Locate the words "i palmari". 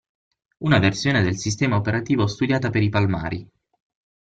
2.81-3.47